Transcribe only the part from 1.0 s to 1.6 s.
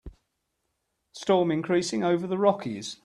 Storm